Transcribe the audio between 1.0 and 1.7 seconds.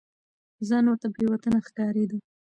بې وطنه